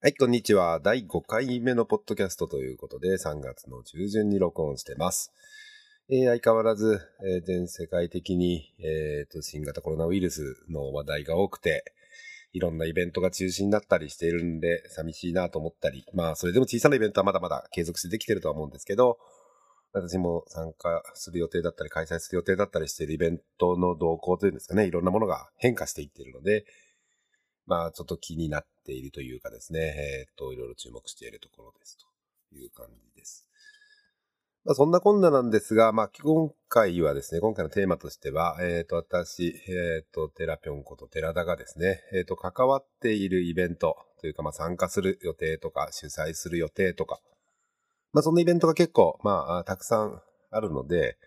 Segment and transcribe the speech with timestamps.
[0.00, 0.78] はい、こんにちは。
[0.78, 5.32] 第5回目のポッドキャストということで、3月の中旬に録音してます。
[6.08, 11.82] えー相変わらず、えー全世界的に、えーと、新型コロナウイルスの話題が多くて、
[12.52, 19.18] いろんなイベントが中止になったりしているんで、寂しいなと思ったり、まあ、それでも小さなイベントはまだまだ継続してできてるとは思うんですけど、
[19.92, 26.66] 私も参加する予定だったり、開催する予定だったりしているイベントの動向というんですかね、いろんなものが変化していっているので、
[27.68, 33.46] まあ、ちょっと気になっているというかですね、えっ、と、いろいろ注目しているところですという感じです。
[34.64, 47.20] まあ、そんなこんななんですが、まあ、今回はですね、今回のテーマとしては、えっ、と、私、えっ、と、テラピョンこと寺田がですね、えっ、と、関わっているイベントというか、まあ、参加する予定とか、主催する予定とか、
[48.14, 51.18] まあ、そんなイベントが結構、まあ、たくさんあるので、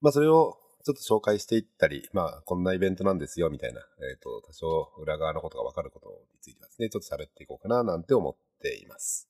[0.00, 9.28] まあ、それをちょっと紹介していったり、まあ、こんなイベントなんですよ、みたいな、えっ、と、多少裏側のことがわかることについてはですね、ちょっと喋っていこうかな、なんて思っています。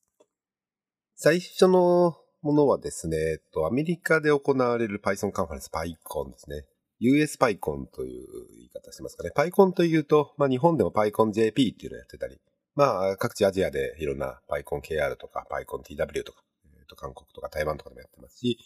[1.17, 6.65] 最初のものはですね、えっと、アメリカで行われる Python カンファレンス PyCon ですね。
[7.01, 8.27] US PyCon という
[8.57, 9.31] 言い方してますかね。
[9.35, 12.39] PyCon というと、まあ日本でも PyConJP っていうのをやってたり、
[12.75, 16.43] まあ各地アジアでいろんな PyConKR とか PyConTW とか、
[16.79, 18.59] えっと韓国とか台湾とかでもやってますし、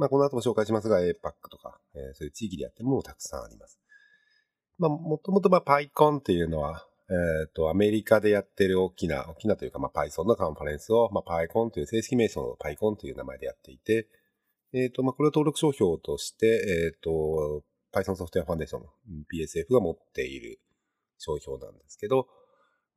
[0.00, 1.12] まあこの後も紹介しますが APAC
[1.50, 3.78] とか、えーそういう地域でやってるものもたくさんあります。
[4.78, 7.12] まあもともとまあ PyCon っていうのは、え
[7.48, 14.06] っ、と、アメリカでやってる大きな、大きなというか、まあ、Python のカンファレンスを、まあ、PyCon という正式名称の PyCon という名前でやっていて、
[14.72, 18.82] えっ、と、まあ、これを登録商標として、えっ、と、Python ソフトウェアファンデーション、
[19.34, 20.60] PSF が持っている
[21.18, 22.28] 商標なんですけど、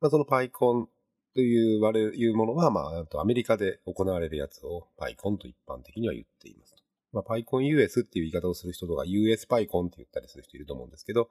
[0.00, 0.86] まあ、その PyCon
[1.34, 6.76] という我々いうものは、まあ、あとアメリカで行われるやつを PyCon と一般的には言っています。
[7.14, 11.28] まあ、PyConUS っていう言い方をする人とか USPyCon って言ったりする人いると思うんですけど、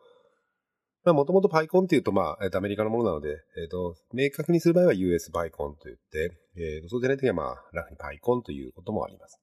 [1.04, 9.40] まあ、もともと PyCon っていうと、まあ、えっと、アメリカのものなので、えっと、明確にする場合は USPyCon と言って、えっと、そうじゃないときは、まあ、ラフに PyCon ということもあります。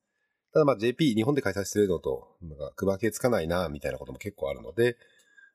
[0.53, 4.97] ただ、まあ、JP、日本で開催してるのと、なんか、区分けつかないな、みたいなことも結構あるので、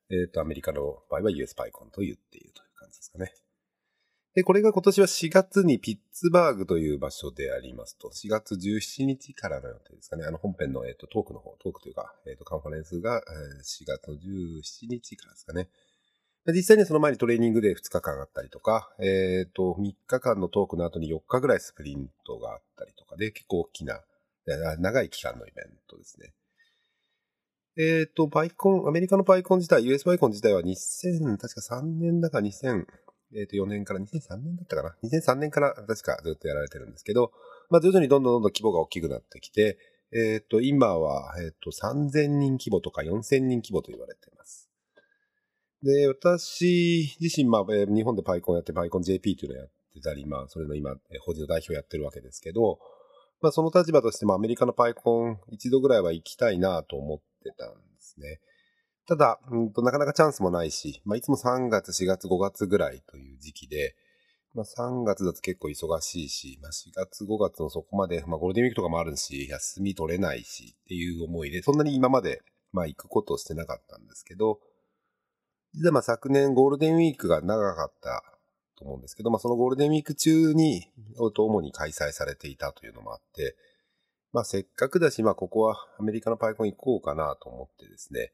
[0.10, 3.34] えっと、アメリカの場合は USPyCon と言っているという感じですかね。
[4.36, 10.26] で、これが今年は4月にピッツバーグという場所でありますと、4月17日からの予定ですかね。
[10.26, 15.70] あの本編の、えっとトークの方、トークというか、えっとカンファレンスが、え4月の17日からですかね。
[16.48, 24.02] 実際にその前にトレーニングで2日間あったりとか、えっ、と、3日間のトークの後に4日ぐらいスプリントがあったりとかで、結構大きな、
[24.78, 26.34] 長い期間のイベントですね。
[27.78, 32.86] えっ、と、パイコン、アメリカのパイコン自体、US パイコン自体は2000、確か3年だか2000、
[33.36, 37.32] えっ、と、4年から、2003年だったかな ?2003 年から確かずっとやられてるんですけど、
[37.70, 39.78] まあ、徐々にどんどんどんどん規模が大きくなってきて、
[40.12, 44.70] えっ、と、今は、えっ、と、3000人規模とか4000人規模と言われています。
[45.84, 52.80] で、私自身、まあ、日本でパイコンやって、パイコン JP というのをやってたり、まあ、それの今、法人の代表やってるわけですけど、
[53.42, 58.40] まあ、その立場としてもアメリカのパイコン一度ぐらいは行きたいなと思ってたんですね。
[59.08, 63.96] ただ、うんとなかなかチャンスもないし、まあ、いつも3月、4月、5月ぐらいという時期で、
[64.54, 74.60] まあ、3月だと結構忙しいし、まあ、4月、5月のそこまで、まあ、ゴールデンウィークとかもあるし、休み取れないしっていう思いで、そんなに今まで、まあ、行くことをしてなかったんですけど、
[75.76, 78.24] 実はまあ昨年ゴールデンウィークが長かった
[78.78, 80.88] と思うんですけど、まあそのゴールデンウィーク中に、
[81.18, 83.58] 主に開催されていたというのもあって、
[84.32, 88.32] まあせっかくだし、まあここはアメリカのパイコン行こうかなと思ってですね、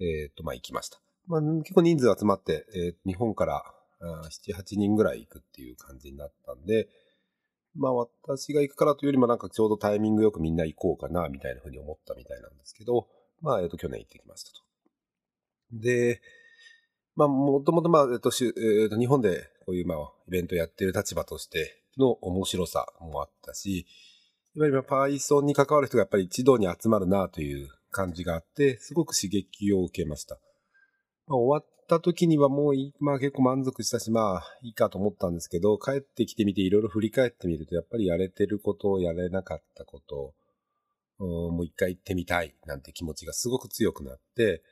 [0.00, 1.00] えっ、とまあ行きました。
[1.26, 3.64] まあ結構人数集まって、えー日本から
[4.00, 6.88] あ7、8人ぐらい行くっていう感じになったんで、
[7.74, 13.08] まあ私が行くからというよりもなんかちょうどタイミングよくみんな行こうかなみたいなふうに思ったみたいなんですけど、
[13.40, 14.66] まあえっ、と去年行ってきましたと。
[15.72, 16.20] で、
[17.16, 19.98] まあ、もともと、まあ、えっと、しゅえっと、日本でこういう、まあ、
[20.28, 23.86] イベントやってる立場としての面白さもあったし、
[24.54, 30.38] やっぱり、まあ、Python に関わる人がやっぱり一堂に集まるなという感じがあって、すごく刺激を受けました。
[31.26, 40.34] まあ、終わった時にはもう、まあ結構満足したし、まあいいかと思ったんですけど、帰ってきてみていろいろ振り返ってみると、やっぱりやれてることを、やれなかったこと、
[41.18, 44.62] うもう一回行ってみたいなんて気持ちがすごく強くなって、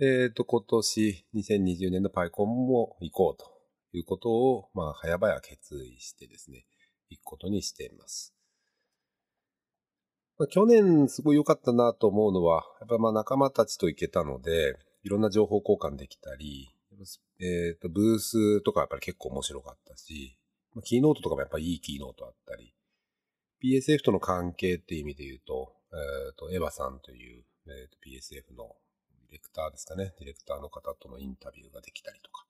[0.00, 3.50] えっ、と、今年2020年のパイコンも行こうと
[3.96, 6.66] いうことを、まあ、早々決意してですね、
[7.08, 8.35] 行くことにしています。
[10.38, 16.70] まあ、去年すごい良かったなと思うのは、やっぱまあ仲間たちと行けたので、いろんな情報交換できたり、
[17.40, 20.36] えっ、と、ブースとかやっぱり結構面白かったし、
[20.74, 22.74] まあキーノートとかもやっぱりいいキーノートあったり、
[23.62, 25.96] PSF との関係っていう意味で言うと、え
[26.32, 28.76] っ、と、エヴァさんという、えーと PSF の
[29.28, 30.12] ディレクターですかね。
[30.18, 32.46] ディレクターの方とのインタビューができたりとか。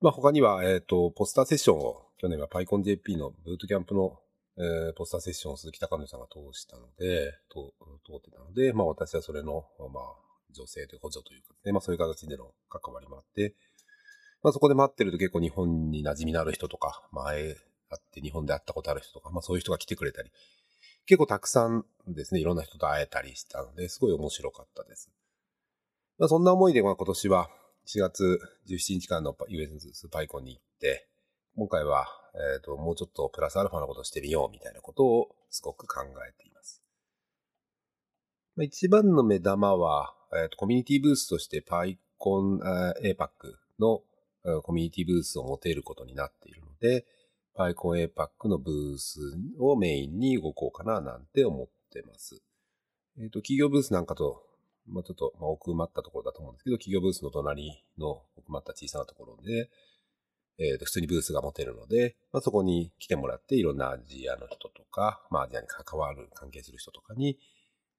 [0.00, 4.20] まあ、他には、えっ、ー、と、ポスターセッションを、去年は PyConJP のブートキャンプの、
[4.60, 7.60] えー、ポスターセッションを鈴木隆則さんが通したので、通
[8.16, 10.04] ってたので、まあ私はそれの、まあ、
[10.50, 13.54] 女性という補助というかね、まあそういう形での関わりもあって、
[14.42, 17.56] まあそこで待ってると結構日本に馴染みのある人とか、前
[17.90, 20.32] あって日本で会ったことある人とか、まあそういう人が来てくれたり、
[21.06, 25.08] 結構たくさんですね、いろんな人と会えたりしたので、すごい面白かったです。
[26.18, 27.48] まあそんな思いで、まあ今年は
[27.86, 31.08] 4月17日間の US パイコンに行って、
[31.56, 36.82] 今回は、えっ、ー、と、もうちょっとプラスアルファのことをしてみようみたいなことをすごく考えています。
[38.56, 41.96] まあ、一番の目玉は、えーと、コミュニティブースとして PyCon
[43.02, 43.28] APAC
[43.78, 44.02] の
[44.62, 47.06] コミュニティブースを持てることになっているので、
[47.56, 49.20] PyCon APAC のブース
[49.58, 52.42] をメインに動こうかななんて思ってます。
[53.18, 54.42] えっ、ー、と、企業ブースなんかと
[54.90, 59.68] まあ、ちょっと、まあ、奥まったところだと思うんですけど、企業ブースの隣の奥まった小さなところで、
[60.58, 67.38] えー、と普通にブースが持てるので、まあ、そこに来てもらって、いろんなアジアの人とか、まあ、アジアに関わる、関係する人とかに、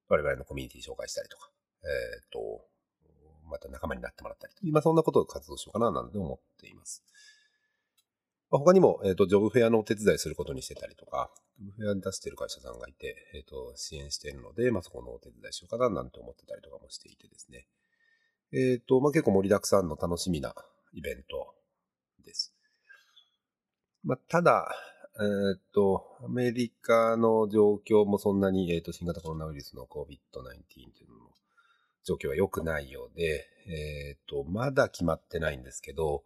[0.10, 1.50] 我々のコミュニティ紹介したりとか、
[1.84, 1.88] え
[2.26, 2.66] っ、ー、と、
[3.50, 7.04] また仲間になってもらったりと、今そんなことを活動しようかな、なんて思っています。
[8.52, 17.68] まあ、他にも、えっ、ー、と、ジョブフェアのお手伝いすることにしてたりとか、ジョブフェアに出してる会社さんがいて、えっ、ー、と、支援しているので、まあ、そこのお手伝いしようかな、なんて思ってたりとかもしていてですね。
[18.52, 20.56] えっ、と、まあ、結構盛りだくさんの楽しみな
[20.94, 21.54] イベント
[22.24, 22.54] です。
[24.04, 24.70] まあ、ただ、
[25.20, 31.32] えっ、と、アメリカの状況もそんなに、えっ、と、新型コロナウイルスの COVID-19 というのの
[32.06, 36.24] 状況は良くないようで、えっ、と、まだ決まってないんですけど、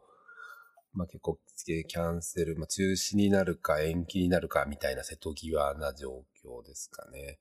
[0.93, 7.39] まあ、結構キャンセル、まあ、中止になるか延期になるかみたいな瀬戸際な状況ですかね。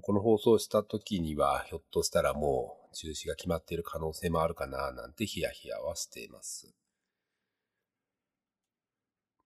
[0.00, 6.72] この放送した時には、ひょっとしたらもう中止が決まっている可能性もあるかな、なんてヒヤヒヤはしています。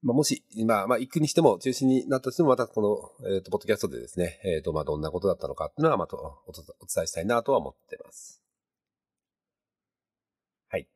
[0.03, 8.43] まあ、もし、まあ、まあ、行くにしても、中止になったとしても、またこの、えっ、ー、と、ポッドキャストでですね、えっ、ー、と、まあ、どんなことだったのかっていうのは、またおお伝えしたいなとは思ってます。
[10.69, 10.89] はい。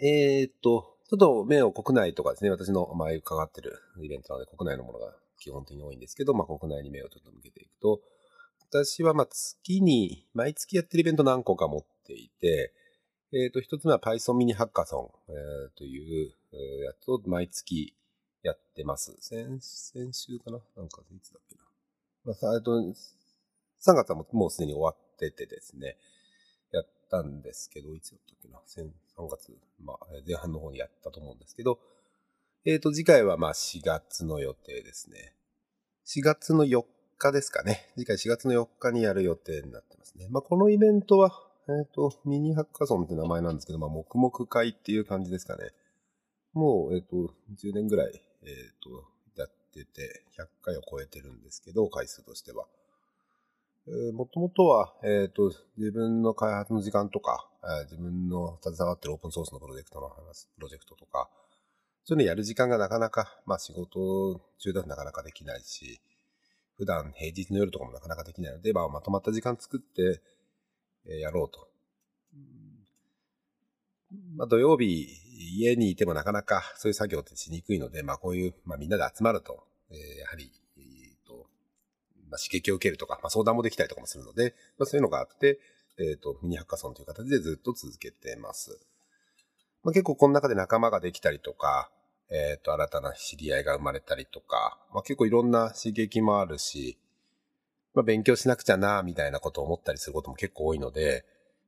[0.00, 8.00] えっ、ー、と、ちょっと目を国内とかですね、私の前伺ってるイベントなので国内のものが基本的に多いんですけど、まあ国内に目をちょっと向けていくと、
[8.70, 12.72] 私はまあ月に、毎月やってるイベント何個か持っていて、
[13.32, 16.32] えっ、と、一つ目は Python ミニハッカソン、えー、という
[16.84, 17.94] やつを毎月
[18.44, 19.16] やってます。
[19.20, 20.60] 先、先週かな？
[20.76, 21.62] なんかいつだっけな？
[22.24, 25.96] まあ、えっと、3月はもうもうすでに終わっててですね、
[26.70, 29.52] やったんですけど、いつだったっけな ?3 月、
[29.82, 31.78] まあ、前半の方にやったと思うんですけど、
[32.66, 35.34] えっ、ー、と、次回はまあ4月の予定ですね。
[36.06, 36.84] 4月の4
[37.18, 37.90] 日ですかね。
[37.96, 40.28] 次回4月の4日にやる予定になってますね。
[40.30, 41.30] まあ、このイベントは、
[41.68, 45.70] えっ、ー、と、ミニハッカソンって名前なんですけど、まあ、黙々会っていう感じですかね。
[46.52, 49.04] もう、えっ、ー、と、10年ぐらい、えっ、と、
[49.36, 52.66] やってて、100回を超えてるんですけど、回数としては。
[54.14, 61.28] もともとは、えっ、ー、と、自分の開発の時間とか、えー、自分の携わってるオープンソースのプロジェクトの話、プロジェクトとか、
[62.04, 66.00] そういうのやる時間がなかなか、まあ仕事中だとなかなかできないし、
[66.78, 70.22] 普段平日の夜とかもなかなかできないので、まあまとまった時間作って、
[71.06, 71.68] えー、やろうと。
[74.36, 75.06] まあ土曜日
[75.56, 81.46] 家にいてもなかなかそういう作業ってしにくいので、まあこういう、まあみんなで集まると、えー、やはりえーと
[82.30, 85.60] まあ、刺激を受けるとか、まあ、相談もできたりとかもするので、まあ、そういうのがあって、
[85.98, 88.80] えっ、ー、と、ミニハッカソンという形でずっと続けてます。
[89.84, 91.90] まあ、結構この中で仲間ができたりとか、
[92.30, 96.98] えっ、ー、と、新たな知り合いが生まれたりとか、まあ、結構いろんな刺激もあるし、
[97.94, 101.24] まあ、勉強しなくちゃな、みたいなことを思ったりすることも結構多いので、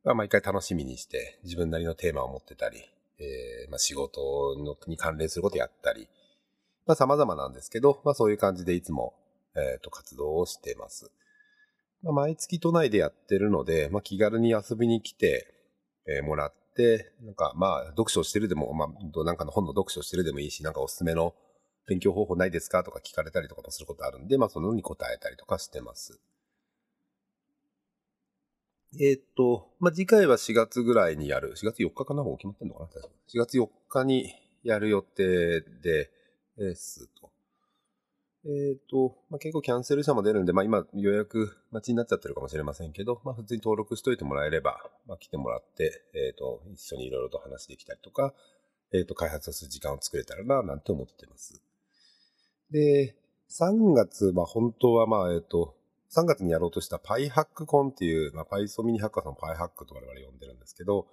[0.06, 2.78] まあ、毎回楽しみにして、自分なりのテーマを持ってたり、
[3.18, 6.08] えー、まあ、仕事のに関連することやったり、
[6.86, 9.12] まあ、様々なんですけど、まあ、そういう感じでいつも
[9.56, 11.10] えっ、ー、と、活動をしています。
[12.02, 15.52] まあ、毎月都内でやってるので、まあ、気軽に遊びに来て、
[16.06, 21.34] えー、もらって、なんか、まあ、読書してるでも、まあ、なんかの本の読書してるでもいいし、なんかおすすめの
[21.88, 26.20] 勉強方法ないですかとか聞かれたりとかもすることあるんで、まあ、そのように答えたりとかしてます。
[28.94, 31.54] えっ、ー、と、まあ、次回は4月ぐらいにやる。
[31.56, 32.22] 4月4日かな？
[32.22, 36.10] もう決まってんのかな ?4 月4日にやる予定で、
[36.56, 37.30] ですと。
[38.46, 48.32] えっ、ー、と、まあ、結構キャンセル者も出るんで、まあ、今予約待ちになっちゃってるかもしれませんけど、まあ、普通に登録しといてもらえれば、まあ、来てもらって、えっ、ー、と、一緒にいろいろと話できたりとか、
[48.92, 51.60] えっ、と、開発をする時間を作れたらな、なんて思ってます。
[52.70, 53.16] で、
[53.50, 55.76] 3月は本当は、まあ、えっ、と、
[56.14, 61.06] 3月にやろうとした PyHackCon っていう、まあ、Python ミニハッカーさん PyHack と我々呼んでるんですけど、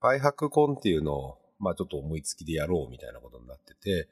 [0.00, 4.08] PyHackCon っていうのを、まあちょっと思いつきでやろうみたいなことになってて、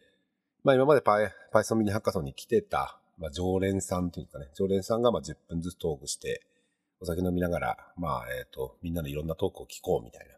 [0.63, 6.43] まあ今まで Python ミニハッカソンに来てた、まあ常連さんというかね、常連さんがまあ10分ずつトークして、
[7.01, 10.35] お酒飲みながら、まあえっ、ー、と、みんなのいろんなトークを聞こうみたいな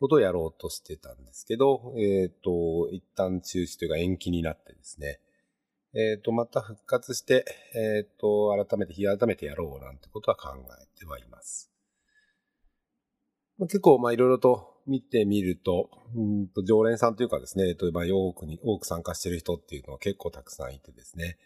[0.00, 5.20] ことをやろうとしてたんですけど、えっ、ー、と、一旦中止というか延期になってですね、
[5.96, 11.70] えっ、ー、と、また復活して、えっ、と、改めて、日改めてやろうなんてことは考えてはいます。
[13.58, 21.38] ま、結構、まあ、いろいろと見てみると、うんと常連さんというかですね、えっと、まあ、多くに、多く参加してる人っていうのは結構たくさんいてですね、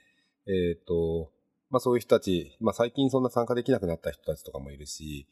[0.48, 1.30] えっ、と、
[1.70, 5.28] まあ、そういう人たち、まあ、最近そんな参加できなくなった人たちとかもいるし、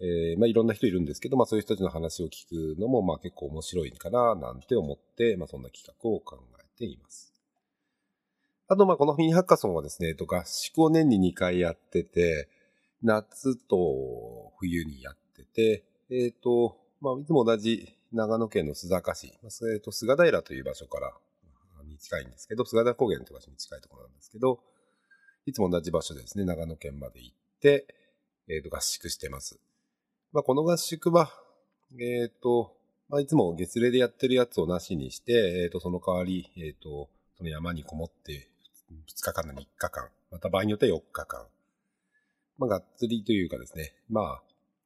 [0.00, 7.39] えー、まあ、いろんな人いるんですけど、まあ、そういう人たちの話を聞くのも、まあ、結構面白いかな、なんて思って、まあ、そんな企画を考えています。
[8.72, 12.48] あと、ま、このミニハッカソンはですね、えっと、合宿を年に2回やってて、
[13.02, 19.26] 夏と冬にやってて、えっ、と、まあ、いつも同じ長野県の須坂市、
[19.74, 21.12] えっ、と、菅平という場所から
[21.84, 24.60] に近いんですけど、菅平高原という場所に近いところなんですけど、
[25.46, 27.88] いつも同じ場所ですね、長野県まで行って、
[28.48, 29.58] えっ、と、合宿してます。
[30.30, 31.32] まあ、この合宿は、
[31.98, 32.76] えっ、と、
[33.08, 38.49] まあ、いつも月齢でやってるやつをなしにして、えっ、と、その代わり、えっ、と、その山にこもって
[38.90, 41.46] 2日間の3日間、また場合によっては4日間、
[42.58, 44.42] まあ、がっつりというかですね、まあ、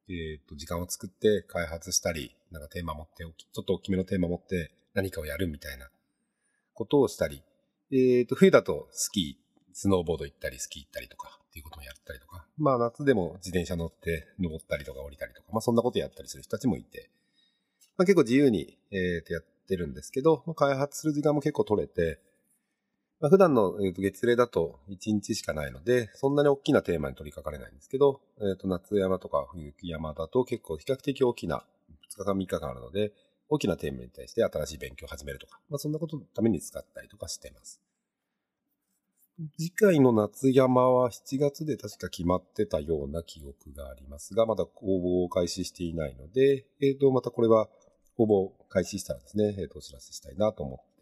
[0.07, 5.89] えっ、ー、と、時間を作って開発したり、なんかテーマ持って、ちょっと大きめのテーマ持って何かをやるみたいな
[6.73, 7.43] ことをしたり、
[7.91, 17.09] えっ、ー、と、冬だとスキー、スノーボード行ったり、スキー行ったりとかっていうこともやったりとか、まあ夏でも自転車乗って登ったりとか降りたりとか、まあそんなことやったりする人たちもいて、
[17.97, 22.19] まあ結構自由に、えー、とやってるんですけど、ま、開発する時間も結構取れて、
[23.25, 31.65] まあ、普段の、えー、と月齢だと1日しかないので、そんなに大きなテーマに取り掛かれないんですけど、えー、と夏山とか冬山だと結構比較的大きな、
[32.13, 33.13] 2日間3日間あるので、
[33.49, 37.81] 大きなテーマに対して新しい勉強を始めるとか、まあ、そんなことのために使ったりとかしています。
[39.57, 47.69] 次回の夏山は7月で確か決まってたような記憶がありますが、まだ応募を開始していないので、えっ、ー、と、またこれは
[48.17, 50.94] 応募開始したらですね、えっ、ー、と、お知らせしたいなと思っ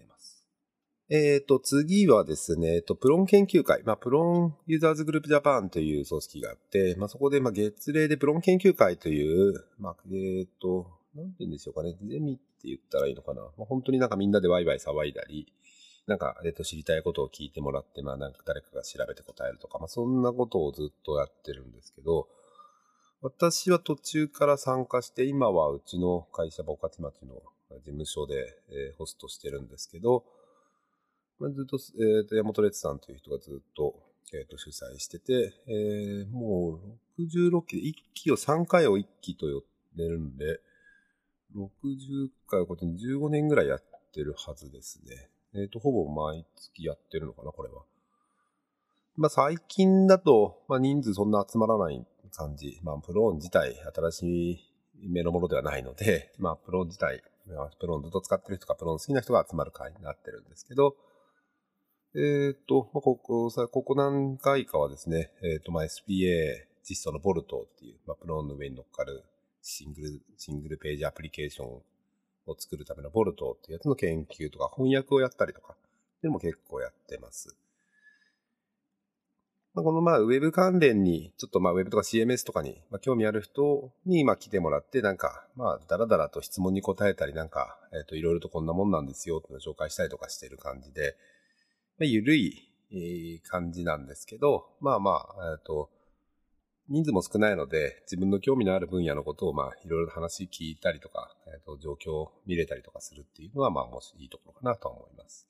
[1.16, 13.44] えっ、ー、と、次はですね、えっ、と、プロン研究会、まあ、プロンユーザーズグループジャパンという組織があって、まあ、そこで、まあ、月例でプロン研究会という、まあ、えっ、ー、と、なんて言うんでしょうかね、ゼミって言ったらいいのかな。
[13.44, 15.54] まあ、本当になんかみんなでワイワイ騒いだり、
[16.08, 22.28] なんか、えっ、と、知りたいことを聞いてもらって、まあ、なんか誰かが調べて答えるとか、まあ、そんなことをずっとやってるんですけど、
[23.22, 27.36] 私は途中から参加して、今はうちの会社、ボカチ町の
[27.70, 28.34] 事務所で、
[28.72, 30.26] えー、ホストしてるんですけど、
[31.52, 33.96] ずっと、えっ、ー、と、山本列さんという人がずっと、
[34.34, 36.80] えっ、ー、と、主催してて、えー、も
[37.18, 39.64] う66期で1期を3回を1期と呼
[39.96, 40.60] んでるんで、
[41.56, 43.84] 60回をこっちに15年ぐらいやっ
[44.14, 45.30] てるはずですね。
[45.54, 47.84] えっ、ー、と、ほぼ毎月やってるのかな、これは。
[49.16, 52.80] まあ、最近だと、まあ、人数そんな集まらない感じ。
[52.82, 54.74] まあ、プローン自体、新しい
[55.08, 57.22] 目のものではないので、まあ、プローン自体、
[57.80, 60.96] プローンずっと使ってる人か、プローン好きな人が集まる会になってるんですけど、
[62.16, 69.24] えっ、と、まあ、ここ、さ、ここ何回かはですね、えっ、と、まあ、SPA 実装のボルトっていう、まあ、プロンの上に乗っかる
[69.64, 71.68] シングル、シングルページアプリケーション
[72.46, 75.76] を作るためのボルトっていうやつの研究とか翻訳をやったりとか、っ
[76.22, 77.56] ていうのも結構やってます。
[79.74, 91.16] まあ、このまあウェブ関連に、ちょっとまあウェブとか CMS とかに、まあ、興味ある人にまあ来てもらって、なんか、まあだらだらと質問に答えたり、なんか、えっ、といろいろとこんなもんなんですよっていうのを紹介したりとかしてる感じで、
[92.00, 95.90] まあ、ゆるい感じなんですけど、まあまあ、えっと、
[96.90, 105.48] 人数も少ないので、自分の興味のある分野のことを、まあ、いろいろ話聞いたりとか、えっ、と、状況を見れたりとかするっていうのは、まあ、もしいいところかなと思います。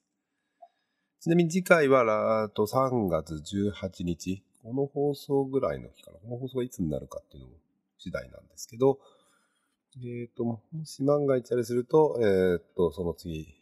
[1.20, 6.18] ちなみに次回は、と3月18日、この放送ぐらいの日かな。
[6.18, 7.56] この放送がいつになるかっていうのも
[7.98, 8.98] 次第なんですけど、
[9.96, 13.54] えっ、ー、と、もし万が一あれすると、えっ、ー、と、その次、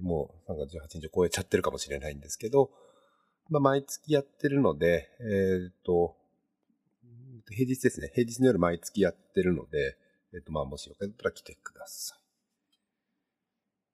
[0.00, 2.70] もう3月18日を超えちゃってるかもしれないんですけど、
[3.48, 6.16] まあ、毎月やってるので、えっ、ー、と、
[7.48, 8.10] 平日ですね。
[8.14, 9.96] 平日の夜毎月やってるので、
[10.32, 12.16] えっ、ー、と、まあ、もしよかったら来てくださ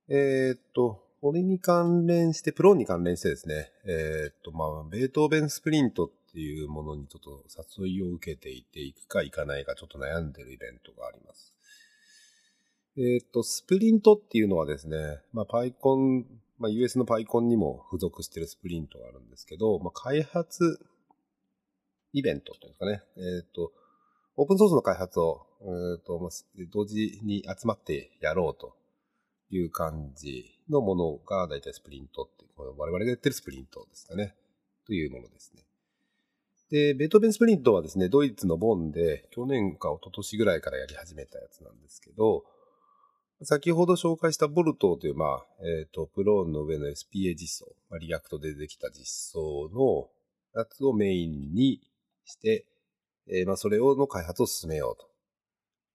[0.09, 0.15] い。
[0.15, 7.45] えっ、ー、と、これに関連して、プロに関連してですね、えっ、と、まあ、ベートーベンスプリントっていうものにちょっと
[7.85, 11.52] 誘いを受けていて、行くか行かないかちょっと悩んでるイベントがあります。
[12.97, 14.97] えっ、ー、と、スプリントっていうのはですね、
[15.33, 16.25] まあ、PyCon、
[16.59, 20.79] まあ、US の PyCon にも付属してるスプリントがあるんですけど、まあ、開発
[22.13, 23.73] イベントというかね、えっ、ー、と、
[24.37, 26.29] オープンソースの開発を、えっ、ー、と、ま
[26.71, 28.77] 同時に集まってやろうと
[29.51, 34.35] いう感じのものが大体スプリントって、我々がやってるスプリントですかね。
[34.87, 35.63] というものですね。
[36.71, 42.45] で、ベートーベンスプリントはですね、ドイツのボンで去年か一昨年ぐらいからやり始めたやつなんですけど、
[43.45, 50.09] 先ほど紹介した Volto という、まあ、えっ、ー、と、 Plone の上の SPA 実装、まあ、 React でできた実装の
[50.61, 51.81] やつをメインに
[52.25, 52.67] して、
[53.29, 55.09] えー、まあ、それをの開発を進めようと。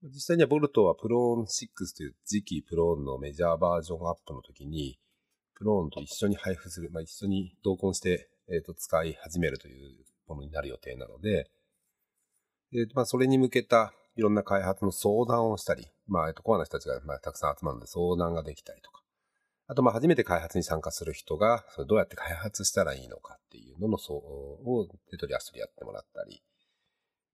[0.04, 5.00] 実際には Volto は Plone 6という次期 Plone のメジャーバージョンアップの時に、
[5.56, 11.50] Plone と一緒に配布する、まあ、一緒に同梱して、えっ、ー、と、使い始めるというものになる予定なので、
[12.72, 19.02] で、まあ、それに向けたいろんな開発の相談をしたり、まあ、えっと、コアな人たちが、まあ、たくさん集まるので相談ができたりとか、
[19.68, 24.16] あと、まあ、初めて開発に参加する人が、それどうやって開発したらいいのかっていうのの、そ
[24.64, 26.42] う、を手取り足取りやってもらったり、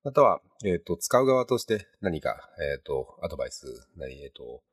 [0.04, 4.64] または、えっ、ー、と、使う側として何か、えっ、ー、と、アドバイス、何、えっ、ー、と、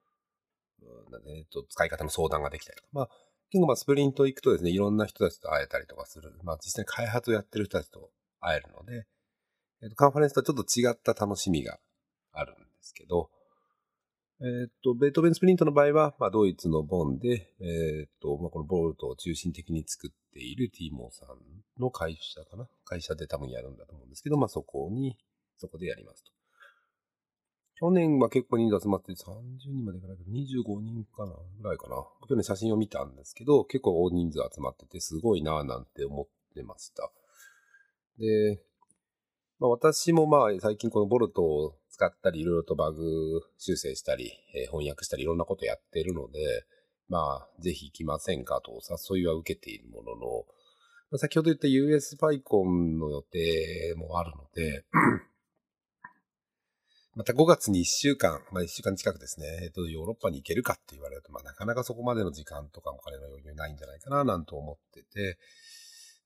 [1.26, 3.08] えっ、と、使い方の相談ができたりとか、まあ、
[3.50, 6.32] 結構まあスプリント行くとですね、いろんな人たちと会えたりとかする。
[6.44, 9.06] まあ実際に開発をやってる人たちと会えるので、
[9.82, 11.78] えっ、と、カンファレンスとはちょっと違った楽しみが
[12.32, 13.28] あるんですけど、
[14.42, 21.36] えっ、と、ベートーベンスプリントの場合は、まあドイツのボンで、えっ、と、まあこのボルトを中心的に作っているティーモーさん
[21.78, 22.66] の会社かな？
[22.86, 25.18] 会社で多分やるんだと思うんですけど、まあそこに、
[25.58, 26.32] そこでやりますと。
[27.80, 29.16] 去年は結構人数集まって30
[29.66, 30.14] 人までいかな？
[30.14, 31.96] いけど、25人かなぐらいかな。
[32.26, 37.10] 去年写真を見たんですけど、結構大人数集まっててすごいなぁなんて思ってました。
[38.18, 38.62] で、
[39.58, 46.64] まあ、私もまあ最近このボルトを使ったりいろいろとバグ修正したり、えー、翻訳したりいろんなことやってるので、
[47.10, 48.80] まあぜひ行きませんかとお
[49.16, 50.46] 誘いは受けているものの、
[51.10, 54.86] まあ、先ほど言った US PyCon の予定もあるので、
[57.16, 65.36] また5月に1週間、まあ1週間近くですね、えっと、ヨーロッパに行けるかって言われると、まあなかなかそこまでの時間とかお金の余裕ないんじゃないかななんて思ってて、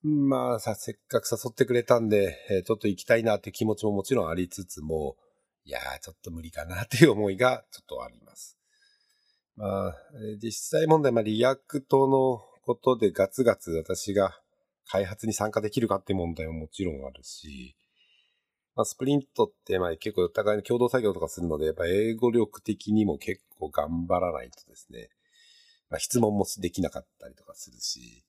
[0.04, 5.16] まあさ、せっかく誘ってくれたんで、えー、ちょっと行きたいなっていう気持ちももちろんありつつも、
[5.64, 8.58] いやー、ちょっと無理かなっていう思いがちょっとあります。
[9.56, 9.94] まあ、
[10.42, 14.38] 実際問題、まあ React のことでガツガツ私が
[14.86, 17.76] 開発に参加できるかっていう問題ももちろんあるし、
[18.74, 25.08] まあ、スプリントってまあ結構お互いの共同作業とかするので、やっぱ英語力的にも結構頑張らないとですね、
[25.88, 28.24] まあ、質問もできなかったりとかするし、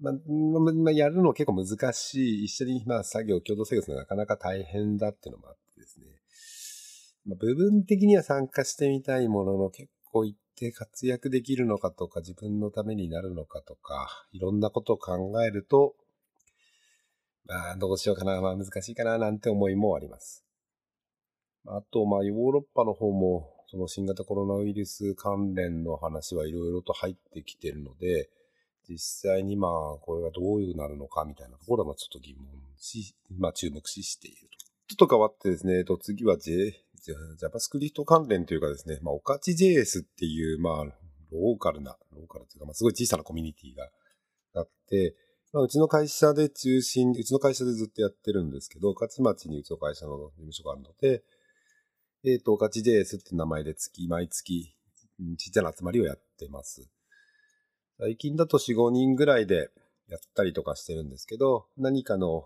[0.00, 2.44] まあ、まあ、やるの結構難しい。
[2.44, 6.06] 一緒にまあ作業、共同作業するのはなかなか大変だっていうのもあってですね。
[7.26, 15.94] ま、部分的には参加してみたいものの結構行って活躍できるのかとか、自分のためになるのかとか、いろんなことを考えると、
[17.46, 20.44] まあ、どうしようかな、まあ難しいかな、なんて思いもあります。
[21.66, 28.30] あと、まあ、ヨーロッパの方も、その新型コロナウイルス関連の話はいろいろと入ってきてるので、
[28.88, 32.46] 実際にまあ、これがどういうなるのかみたいなところは、ちょっと疑問
[32.78, 34.66] し、まあ注目ししていると。
[34.88, 40.84] ちょっと変わってですね、と次は J、JavaScript 関連というかですね、まあ、おかち JS っていう、まあ、
[41.32, 43.88] ローカルな、ローカルというか、まあ、すごい小さなコミュニティが
[44.60, 45.16] あって、
[45.52, 51.22] まあ、うちの会社で中心、うちの会社でずっとやってるんですけど、勝町にうちの会社の事務所があるので、
[52.24, 54.74] えっ、ー、と、おかち JS って名前で月、毎月、
[55.38, 56.88] ちっちゃな集まりをやってます。
[57.98, 59.70] 最近だと4、5人ぐらいで
[60.08, 62.44] やったりとかしてるんですけど、何かの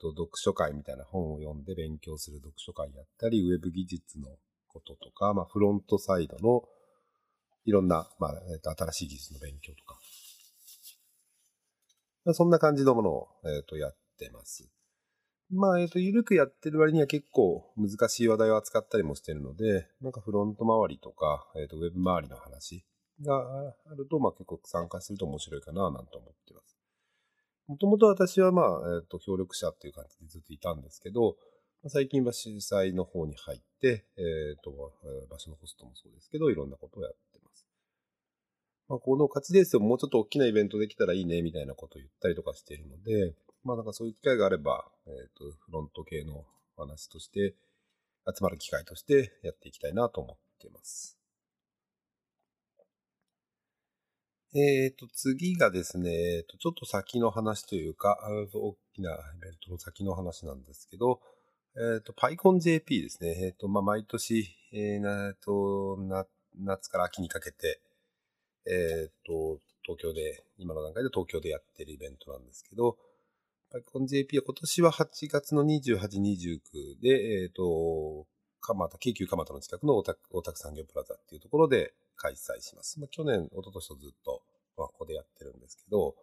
[0.00, 4.28] と読書会みたいな本を読んで勉強する読書会やったり、ウェブ技術の
[4.68, 6.62] こととか、まあ、フロントサイドの
[7.64, 9.98] いろんな、まあ、えー、と新しい技術の勉強とか、
[12.24, 14.68] まあ、そんな感じのものを、えー、とやってます。
[15.50, 22.86] まあ、えっ、ー、と、ゆるくやってる割には結構難しい話題を扱ったりもしてるので、なんかフロント周りとか、えっ、ー、と、ウェブ周りの話
[23.20, 26.71] があると、まあ結構参加すると面白いかな、なんて思ってます。
[27.66, 31.36] もともと私はまあ、えっ、ー、と、協力者っていう感じでずっといたんですけど、
[31.88, 34.70] 最近は主催の方に入って、えっ、ー、と、
[35.30, 37.66] 場所のホストもそうですけど、いろんなことをやってます。
[38.88, 46.44] まあ、この勝ちレースをもうちょっと大きなイベントできたらいいね、みたいなことを言ったりとかしているので、まあなんかそういう機会があれば、えっ、ー、と、フロント系の
[46.76, 47.54] 話として、
[48.26, 51.21] 集まる機会としてやっていきたいなと思っています。
[54.54, 58.18] えっ、ー、と、次がですね、えっ、と、ちょっと先の話というか、
[58.52, 61.20] 大きなイベントの先の話なんですけど、
[61.74, 63.30] えっ、ー、と、PyConJP ですね。
[63.46, 66.26] えっ、ー、と、まあ、毎年、えー、と、な、
[66.58, 67.80] 夏から秋にかけて、
[68.66, 72.98] えっ、と、東京で、今の段階で東京でやってるイベントなんですけど、
[73.72, 77.08] PyConJP は今年は8月の28、29で、
[77.42, 78.26] えっ、と、
[78.60, 83.00] 蒲田、京急蒲田の近くのオタク産業プラザっていうところで開催します。
[83.00, 84.42] まあ、去年、一昨年とずっと、
[84.76, 86.14] まあ、ここでやってるんですけど、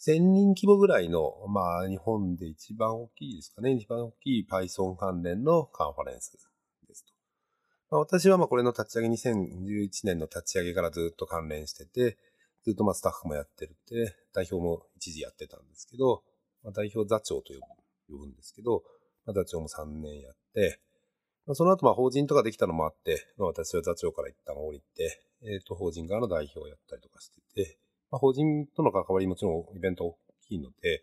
[0.00, 3.72] 1000人規模ぐらいの、まあ、日本で一番大きいですかね。
[3.72, 7.12] 一番大きい Python 関連のカンファレンスですと。
[7.90, 12.18] まあ、私はまあこれの立ち上げ、2011年の立ち上げからずっと関連してて、
[12.64, 16.22] ずっとまあスタッフもやってるって、代表も一時やってたんですけど、
[16.62, 17.60] まあ、代表座長と呼
[18.08, 18.82] ぶ呼ぶんですけど、
[19.24, 20.80] まあ、座長も3年やって、
[21.54, 27.78] その後まあ法人とかできたのもあって、まあ、私は座長から一旦降りて、えっ、ー、と、法人側の代表をやったりとかしてて、
[28.10, 31.02] まあ、法人との関わりもちろんイベント大きいので、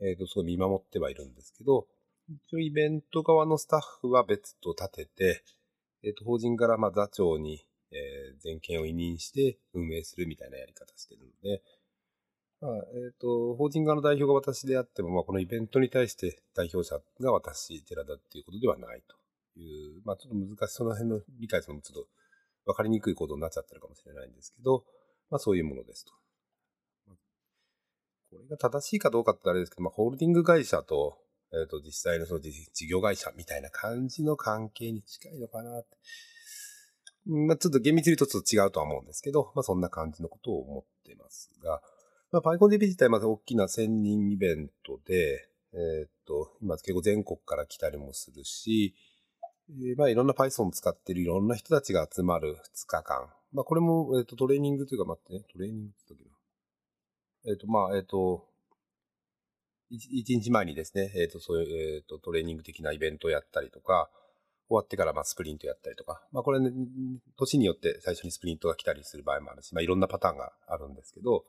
[0.00, 1.86] えっ、ー、と、すごい見守ってはいるんですけど、
[2.28, 5.44] 一応イベント側のスタッフは別途立てて、
[6.02, 11.62] えっ、ー、と、法人からまあ座長に、えー、全権を委任して運営するみたいなやり方してるので、
[12.60, 19.23] まあ、えっ、と、法人側の代表が私であっても、まあ、このイベントに対して代表者が私、寺田っていうことではないと。
[19.60, 22.08] いう、まあ、ちょっと難しい、その辺の理解するのもちょっと
[22.66, 24.84] 分かりにくいことになっちゃってるかもしれないんですけど、
[25.30, 26.12] まあ、そういうものですと。
[28.30, 31.18] これが正しいかどうかってあれですけど、まあ、ホールディング会社と、
[31.52, 32.52] えっ、ー、と、実際のその事
[32.88, 35.96] 業会社みたいな感じの関係に近いのかなって。
[37.26, 41.80] まあ、ちょっと厳密に言うとちょっと違うとは思うんですけど、まあ、そんな感じのことを思ってますが、
[42.32, 48.94] まあ、PyConDB 自体まず大きな1000人イベントで、えっ、と、今結構全国から来たりもするし、
[49.70, 53.28] えー、まあいろんな Python 使っているいろんな人たちが集まる2日間。
[53.52, 56.30] まあこれも、えっ、とトレーニングというか待ってね、トレーニングって時な。
[57.46, 58.46] えっ、とまあ、えっ、と、
[59.92, 64.10] 1日前にですね、えっ、とそういう、えっ、とトレーニング的なイベントをやったりとか、
[64.68, 66.70] 終わってからまあスプリントやったりとか、まあこれね、
[67.38, 71.44] 年によって最初にスプリントが来たりする場合もあるし、まあいろんなパターンがあるんですけど、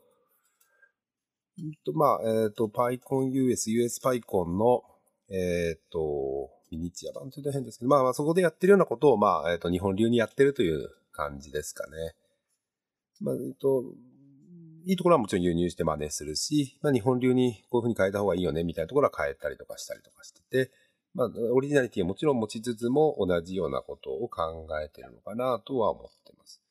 [1.86, 4.84] と、まあ、えっ、と、PyConUS、USPyCon の、
[5.30, 12.16] えっ、と、ミニチュア版というと変ですけど、まあ、まあ、そこでやってるようなことを、まあ、えっ、ー、と、日本流にやってるという感じですかね。
[13.22, 13.84] まあ、えっ、と、
[14.86, 20.72] いいところはもちろん輸入して真似するし、まあ、日本流にこういう風に変えた方がいいよね、みたいなところは変えたりとかしたりとかしてて、
[21.14, 26.62] まあ、オリジナリティはもちろん持ちつつも同じようなことを考えてるのかなとは思ってます。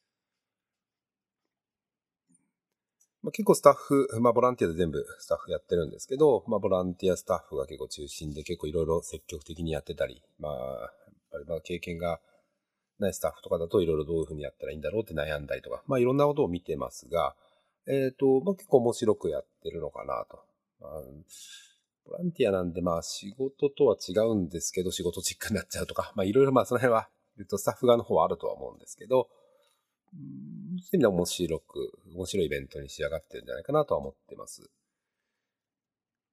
[3.25, 10.91] まあ、結構スタッフ、 まあボランティアで全部スタッフやってるんですけど、まあボランティアスタッフが結構中心で結構いろいろ積極的にやってたり、まあ、やっ
[11.33, 12.21] ぱりまあ経験が
[12.99, 17.35] ないスタッフとかだといろいろどういうふうにやったらいいんだろうって悩んだりとか、まあいろんなことを見てますが、
[17.87, 20.41] えっ、ー、と、まあ結構面白くやってるのかなと。
[20.81, 21.03] まあ、
[22.05, 27.09] ボランティアなんでまあ仕事とは違うんですけど、仕事チックになっちゃうとか、まあいろいろまあその辺は、
[27.39, 29.31] えっとスタッフ側の方はあるとは思うんですけど、
[30.15, 34.71] そういう意味で面白く、面白いイベントに仕上がってるんじゃないかなとは思ってます。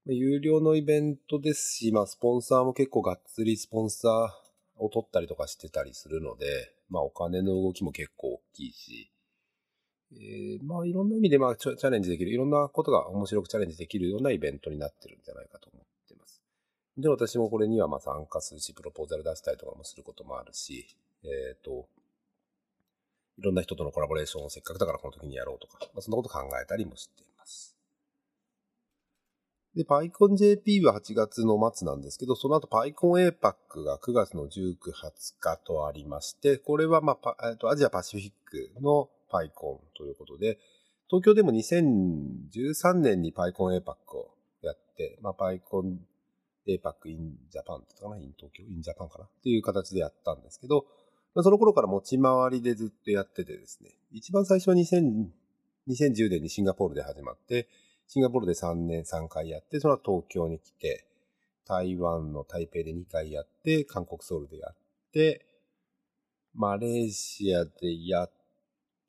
[0.06, 9.12] 有料のイベントですし、まあ、スポンサーも結構がっつりスポンサーを取ったりとかしてたりするので、まあ、お金の動きも結構大きいし、
[10.14, 16.42] えー、まあ、いろんな意味で、まあ、チャレンジできる、いろんなことが面白くチャレンジできるようなイベントになってるんじゃないかと思ってます。
[16.98, 20.88] で、私もこれにはまあ参加するし、プロポーザル出したりとかもすることもあるし、
[21.24, 21.88] えっ、ー、と、
[23.42, 27.76] いろんな人とのコラボレーションをせっかくだからこの時にやろうとか、まあ、そんなこと考えたりもしています。
[29.76, 40.60] で、PyConJP は8月の末なんですけど、その後 PyConAPAC が9月の19、20日とありまして、これはまあ、えっと、アジアパシフィックの PyCon ということで、
[41.08, 49.26] 東京でも2013年に PyConAPAC をやって、まあ、PyConAPAC in Japan ってかな ?in 東京 ?in Japan かな？
[49.26, 50.86] っていう形でやったんですけど、
[51.36, 55.28] その頃から持ち回りでずっとやっててですね、一番最初は2000
[55.88, 57.68] 2010年にシンガポールで始まって、
[58.08, 61.06] シンガポールで3年3回やって、その後東京に来て、
[61.66, 64.76] 台湾の台北で2回やって、韓国ソウルでやっ
[65.14, 65.46] て、
[66.54, 68.32] マレーシアでやっ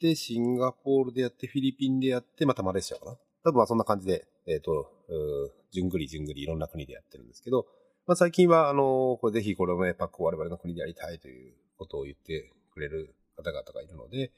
[0.01, 3.17] て、シンガポールでやって、フィリピンでやって、またマレーシアかな。
[3.45, 4.89] 多分まあそんな感じで、えっ、ー、と、
[5.73, 7.67] じゅんぐりじゅんぐりいろんな国でやってるんですけど、
[8.07, 14.31] まあ最近はあの、これぜひこれもね、パックを我々の国でやりたいということを言ってくれる方々がいるので、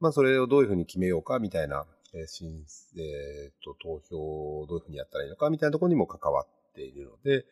[0.00, 2.64] まあそれをどういうふうに決めようかみたいな、えー、申
[2.96, 7.44] えー、と投票をどういうふうにやったらいいのかみたいなところにも関わっているので、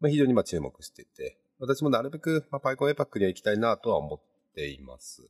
[0.00, 4.20] まあ、非常にまあ注目していて、私もなるべく、まあ、パイコンエパックには行きたいなとは思っ
[4.54, 5.28] ています。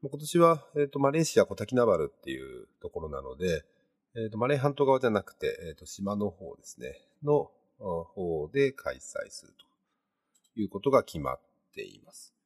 [0.00, 3.64] 今年は、えっ、ー、と、マレーシアコタキナバルっていうところなので、
[4.14, 9.52] えっ、ー、と、マレー半島側じゃなくて、えっ、ー、と、島の方ですね、の方で開催する
[10.54, 11.40] ということが決まっ
[11.74, 12.37] ています。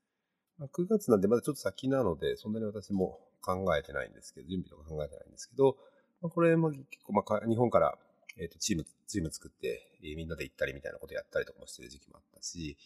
[0.67, 5.77] 9月なんでまだちょっと先なので、そんなに私も考えてないんですけど、準備とか考えてないんですけど、
[6.21, 7.99] まあ、これも結構、まあ、日本から、
[8.39, 12.79] えー、とチーム、チーム作って、え、みんなで行ったりみたいなことやったりとかもしてる時期もあったし、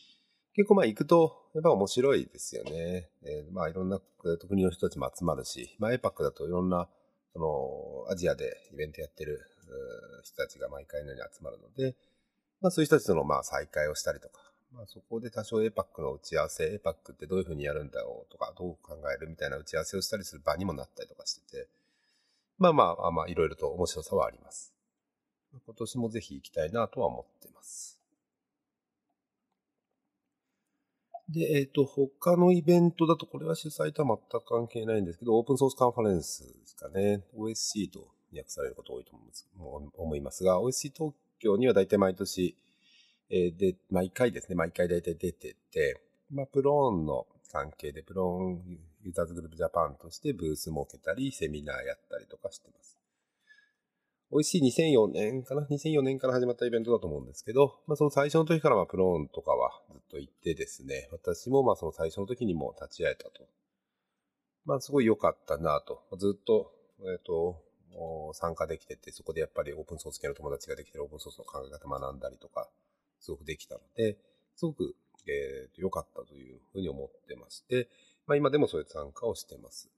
[0.54, 3.10] 結構まあ行くと、やっぱ面白いですよね。
[3.22, 4.00] えー、まあいろんな
[4.48, 6.88] 国の人たちも集まるし、まあ APAC だといろんな、
[7.34, 9.38] その、アジアでイベントやってる
[10.22, 11.94] 人たちが毎回のように集まるので、
[12.62, 14.40] まあそういう人たちとのまあ再会をしたりとか、
[14.72, 21.68] まあそこで多少 APAC の打ち合わせ、APAC ってどういうふうにやるんだろうとか、どう考えるみたいな打ち合わせをしたりする場にもなったりとかしてて、
[22.58, 24.72] まあまあまあいろいろと面白さはあります。
[25.64, 28.00] 今年もぜひ行きたいなとは思ってます。
[31.28, 37.24] で、えっ、ー、と、他のイベントだと、これは主催とは全く関係ないんですけど、オープンソースカンファレンスですかね。
[37.36, 39.12] OSC と訳されること多いと
[39.96, 42.56] 思いますが、OSC 東京には大体毎年、
[43.30, 52.98] えー、で、毎回ですね、毎回大体出てて、まあ、プローンの関係で、プローンユーザーズグループジャパンとしてブース設けたり、セミナーやったりとかしてます。
[54.32, 63.46] 美味しい2004年かな ?2004 年から始まったイベントだと思うんですけど、まあその最初の時からまあプローンとかはずっと行ってですね、私もまあその最初の時にも立ち会えたと。
[64.64, 66.02] まあすごい良かったなと。
[66.18, 67.62] ずっと、えっ、ー、と、
[68.34, 72.68] 参加できてて、そこでやっぱりオープンソース系の友達ができてオープンソースの考え方学んだりとか、
[73.20, 74.16] すごくできたので、
[74.54, 74.94] すごく、
[75.26, 77.88] えー、良かったというふうに思ってまして、
[78.26, 79.90] まあ今でもそういう参加をしてます。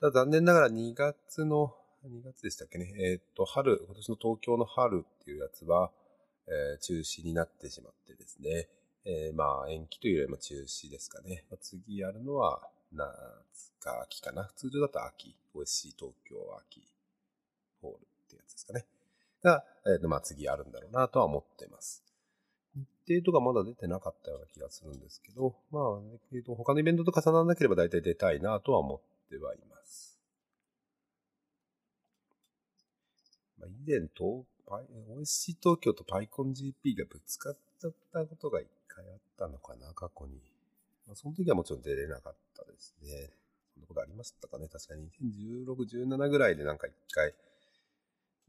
[0.00, 2.92] ただ残念ながら2月の2月でしたっけね。
[2.98, 5.90] えっ、と、春、今年の東京の春っていうやつは、
[6.46, 8.68] えー、中止になってしまってですね。
[9.04, 11.44] えー、まあ、延期というよりも中止ですかね。
[11.50, 14.50] まあ、次やるのは、夏か秋かな。
[14.56, 15.36] 通常だと秋。
[15.54, 16.36] OSC 東京
[16.68, 16.86] 秋
[17.80, 18.86] ホールってやつですかね。
[19.42, 22.04] が、えっ、ー、と、まあ、次あるんだろうなとは思ってます。
[23.06, 25.82] 日程とかまだ出てなかったような気がするんですけど、まあ、
[26.32, 30.18] え、ー、と、他のイベントと重ならなければ大体出たいなとは思ってはいます。
[33.58, 40.40] まあ、以前と、OSC 東京と PyConGP がぶつかっちゃったことが一回あったのかな、過去に。
[41.06, 43.30] まあ、その時はもちろん出れなかったですね。
[43.74, 44.66] そんなことありましたかね。
[44.68, 45.08] 確かに
[45.64, 47.32] 2016、17ぐらいでなんか一回、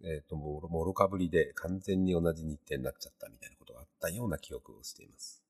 [0.04, 5.44] えっ、ー、と、もろかぶりで完全に同じ日程になっちゃったみたいなことがあったような記憶をしています。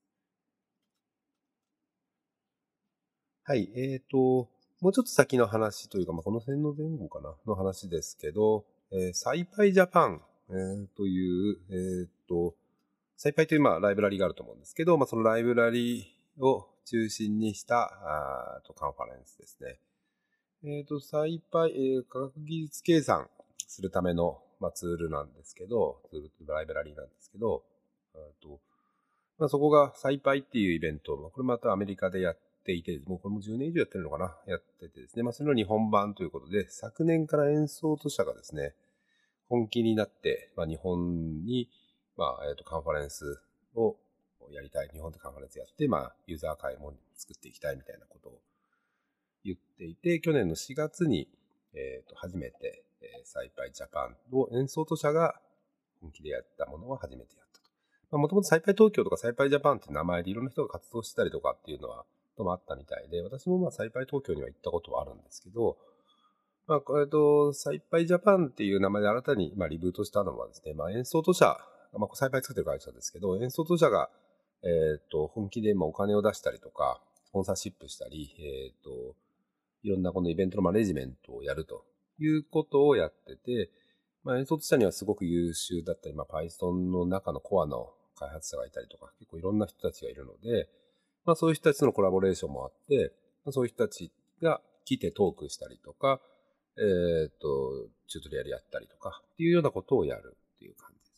[3.44, 4.50] はい、えっ、ー、と、
[4.82, 12.56] もうちょっと先の話というか、まあ、この辺の前後かな、の話ですけど、えー、サイパイジャパン、えー、という、えー、っと、
[13.16, 17.90] サイパイという、まあ、ライブラリがあると思うんですけど、まあ、そのライブラリを中心にした、
[18.58, 19.80] あとカンファレンスですね。
[20.64, 23.30] えっ、ー、と、サイパイ、えー、科学技術計算
[23.68, 27.64] するための、まあ、ツールなんですけど、ツールというライブラリーなんですけど、
[28.42, 28.60] と
[29.38, 35.24] まあ、そこがサイパイっていうイベント、これまたアメリカでやっていて、もうこれも10年以上やってるのかなやっててですね。
[35.24, 38.74] まあ、それの日本版ということで、昨年から演奏と社がですね、
[39.48, 41.70] 本気になって、まあ、日本に、
[42.18, 43.40] まあ、えっ、と、カンファレンス
[43.76, 43.96] を
[44.52, 44.90] やりたい。
[44.92, 48.42] 日本でカンファレンスやって、まあ、ユーザー会も作っていきたいみたいなことを
[49.46, 51.30] 言っていて、去年の4月に、
[51.76, 55.36] えっ、と、初めて、えー、サイパイジャパンを演奏と社が
[56.02, 57.60] 本気でやったものを初めてやった
[58.10, 58.18] と。
[58.18, 62.06] もともとサイパイ東京とかサイパイジャパンって名前でいろんな人が活動してたりとかっていうのは、
[62.38, 65.78] ともあったみたいで、私もまあ、サイパイ東京には行ったことはあるんですけど、
[66.68, 71.58] まあ、えっと、サイパイジャパンっていう名前で新たに、まあ、リブートしたのはですね、まあ、演奏都社、
[71.94, 74.10] まあ、サイパイ作ってる会社ですけど、演奏都社が、
[74.64, 74.68] え
[75.00, 79.16] っと、本気でまあお金を出したりとか、スポンサーシップしたり、えっと、
[79.84, 81.86] いろんなこのイベントのマネジメントをやると
[82.20, 83.70] いうことをやってて、
[84.24, 90.68] まあ、演奏と社にはすごく優秀だったり、まあ、Python の中のコアの開発者がいたりとか、結構いろんな人たちがいるので、
[91.26, 93.14] まあそういう人たちとのコラボレーションもあって、
[93.46, 96.20] まあ、そういう人たちが来てトークしたりとか、
[96.78, 101.12] えっ、ー、と、チュートリアルやったりとかっていうようなことをやるっていう感じ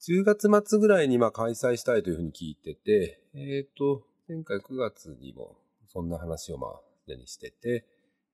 [0.00, 0.12] です。
[0.12, 5.56] 10月末ぐらいにまあ開催したいというふうに聞いてて、えっ、ー、と、前回9月にも
[5.88, 6.80] そんな話をまあ
[7.14, 7.86] にしてて、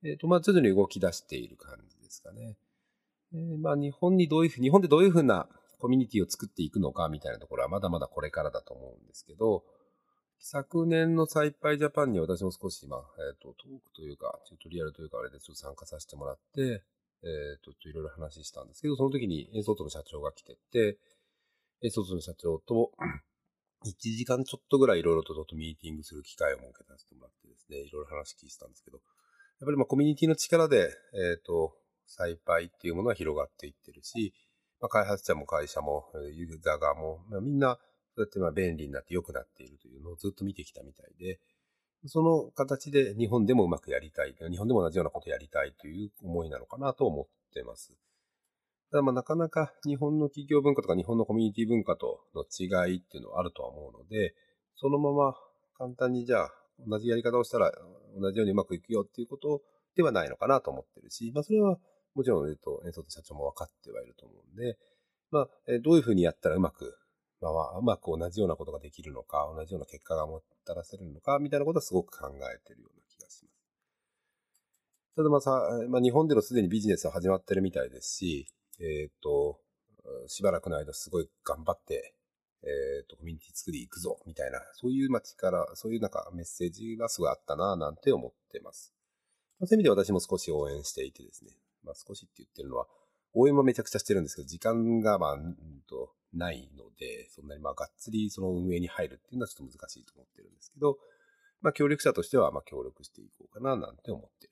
[0.04, 2.56] えっ、ー、と、まあ徐々に動き出している感じですかね。
[3.34, 9.64] えー、まあ日本にどういうふう、日本でどういうふうなコミュニティを作っていくのかみたいなところはまだまだこれからだと思うんですけど、
[10.38, 16.82] 昨年のサイパイジャパンに私も少し今、えっ、ー、と、トークというか、チュートリアルというか、あれでちょっと参加させてもらって、
[17.22, 17.26] え
[17.58, 20.98] っ、ー、と、いろいろ話したんですけど、その時に演奏との社長が来てて、
[21.82, 22.90] 演奏との社長と、
[23.86, 29.00] 1時間ちょっとぐらいいろいろとちょっとミーティングする機会を設けさせてもらってですね、いろいろ話聞いてたんですけど、
[29.64, 31.74] っぱりまあコミュニティの力で、えっ、ー、と、
[32.06, 34.34] サイパイっていうものは広がっていってるし、
[34.80, 37.78] まあ、開発者も会社も、ユーザー側も、まあ、みんな
[38.14, 41.38] そうやってまあ便利になって良くなっているというのをずっと見てきたみたいで、
[42.06, 47.92] その形で日本でもうまくやりたい、日本でも同じようなことやりたいという思いなのかなと思ってます。
[48.90, 54.34] ただまあなかなか日本の企業文化とか日本のコミュニティ文化との違いっていうのはあるとは思うので、
[54.76, 55.34] そのまま
[55.78, 56.50] 簡単にじゃあ、
[56.86, 57.72] 同じやり方をしたら
[58.18, 59.62] 同じようにうまくいくよっていうこと
[59.96, 61.78] ではないのかなと思ってるし、まあそれは
[62.14, 64.76] もちろん、えっと、演奏と社長も分かってはいると思うんで、
[65.30, 65.48] まあ、
[65.82, 66.98] どういうふうにやったらうまく、
[67.40, 73.62] まあ、うまく同じようなことができるのか、同じような結果がもたらせるのか、みたいなことはすごく考えてるような気がします。
[75.16, 78.46] ただまあさ、まあ、日本でのすでにビジネスは始まってるみたいですし、
[78.78, 79.58] えっ、と、
[80.26, 82.14] しばらくの間すごい頑張って、
[82.64, 88.94] えっ、と、コミュニティ作り行くぞ、みたいな、そういう街から、そういうなんかメッセージがすごいあったな、なんて思ってます。
[89.60, 91.52] そういう意味で私も少し応援していてですね、
[91.84, 92.86] まあ少しって言ってるのは、
[93.34, 95.56] 応援もめちゃくちゃしてるんですけど、時間がまあ、うん
[95.88, 100.98] と、ないので、そんなにまあがっつりその運営に入るっていうのはちょっと難しいと思ってるんですけど、
[101.60, 104.51] まあ協力者としてはまあ協力していこうかななんて思ってる。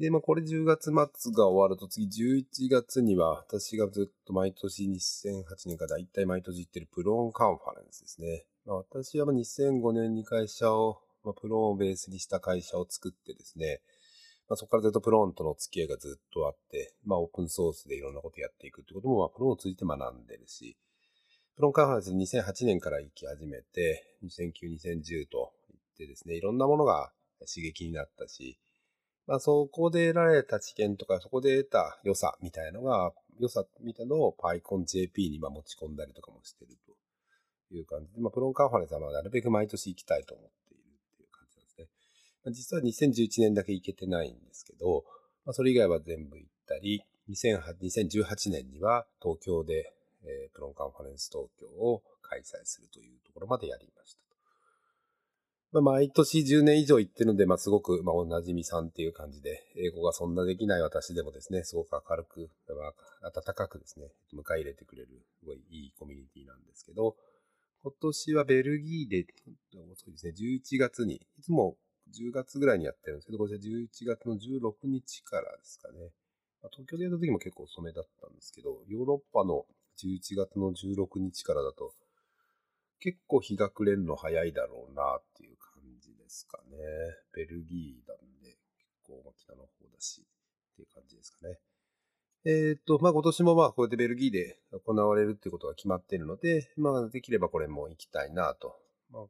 [0.00, 0.92] で、まあこれ10月末
[1.32, 8.46] が終わると次11月には私がずっと毎年2008年からだいたい毎年行ってるプローンカンファレンスですね。
[8.64, 13.82] まあ私は2005年に会社を、まあ、プローンをベースにした会社を作ってですね、
[14.48, 20.78] まあ、そこからずっとプローンとの付き合いがずっとあって、まあ、オープンソースでいろんなことやっていくってことも、まあ、プローンを通じて学んでるし、
[21.56, 28.58] プローンカンファレンス2008年から行き始めて、2009、2010と行ってですね、いろんなものが刺激になったし、
[29.30, 40.82] まあ、そこで得られた知見とか、そこで得た良さみたいのが、良さみたいのを PyConJP に持ち込んだりとかもしてるという感じで、まあ、プロンカンファレンスはなるべく毎年行きたいと思っている、
[41.16, 45.04] という感じなんですね実は2011年だけ行けてないんですけど、
[45.46, 54.29] まあ、それ以外は全部行ったり、2018年には東京で、えー、プロンカンファレンス東京を開催するというところまでやりました。
[55.72, 67.14] まあ、毎年10年以上行ってるので、まあ、すごく、まあ、おなじみさんっていう感じで、英語がそんなできない私でもですね、すごく明るく、まあ、温かくですね、迎え入れてくれる、すごいいいコミュニティなんですけど、
[67.82, 69.26] 今年はベルギーで、
[69.92, 71.76] 遅いですね、11月に、いつも
[72.18, 76.10] 10月ぐらいにやってるんですけど、こちら11月の16日からですかね。
[76.72, 79.64] 東京でやった時も結構遅めだったんですけど、ヨーロッパの
[80.02, 81.94] 11月の16日からだと、
[83.00, 86.76] 結構日が暮れるの早いだろうなっていう感じですかね。
[87.34, 90.22] ベルギーなんで、結構北の方だし、
[90.72, 91.58] っていう感じですかね。
[92.44, 98.76] えっ、と、まあ、今年もまあ、こうやってベルギーで行われるっていうことが決まっているので、まあ、できればこれも行きたいなと
[99.12, 99.26] ま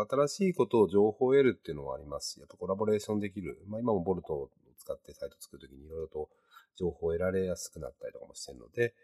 [0.00, 3.58] あ、新しいことを情報を得るっていうのはありますし、やっぱコラボレーションできる。
[3.68, 6.28] まあ、今もボルトを使ってサイト作るときにいろいろと
[6.76, 8.94] 情報を得られやすくなったりとかもしてるので、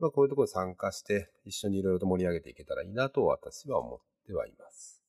[0.00, 5.02] まあ、こういうところに参加して一緒にいろいろと盛り上げていけたらいいなと私は思ってはいます。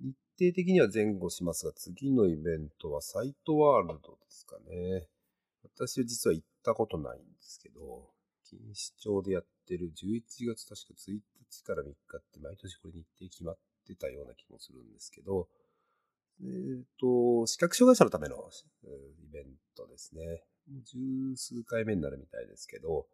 [0.00, 5.08] 日程的には前後しますが、次のイベントはサイトワールドですかね。
[5.64, 8.10] 私は実は行ったことないんですけど、
[8.44, 11.18] 錦糸町でやってる11月確か1
[11.50, 15.48] 日から3日って毎年これ日程決まってたような気もするんですけど、
[16.40, 18.36] えっ、ー、と、視覚障害者のための
[18.84, 19.44] イベン
[19.76, 20.44] トですね。
[20.70, 23.06] もう十数回目になるみたいですけど、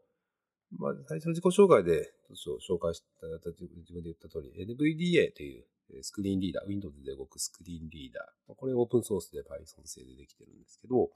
[0.78, 5.64] まあ、最初の自己紹介で紹介した自分で言った通り、NVDA という
[6.02, 8.54] スクリーンリーダー、Windows で動くスクリーンリーダー。
[8.56, 11.10] これオープンソースで Python 製でできてるんですけど、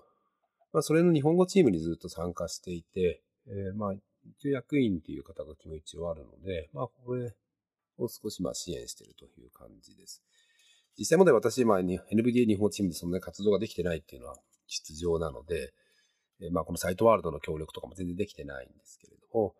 [0.72, 7.34] まあ、それの日本語チームにずっと参加していて、えー、まあ、一応役員っていう方が気も一応あるので、まあ、これ
[7.96, 10.22] を少しまあ支援してるという感じです。
[10.98, 15.72] 実際問題私、まあ、NVDA 日本チームでそんなに活動ができてないっていうのは実情なので、
[16.40, 19.54] えまあ、このサイトワールドの協力とかも全然できてないんですけれども、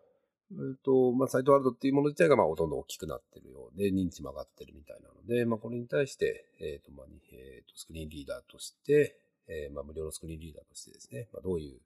[0.51, 11.79] えっと、まあ、サイトワールドっていうもの自体が、まあ、どんど大きくなってるようで、認知も上がってるみたいなので、まあ、これに対して、えっ、と、まあ、えっ、と、スクリーンリーダーとして、え、まあ、無料のスクリーンリーダーとしてですね、まあ、どういう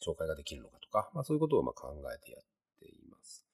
[0.00, 2.44] 紹介ができるのかとか、まあそういうことをまあ考えてやっ
[2.80, 3.44] ています。